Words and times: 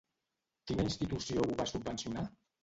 Quina 0.71 0.85
institució 0.85 1.45
ho 1.45 1.59
va 1.61 1.67
subvencionar? 1.73 2.25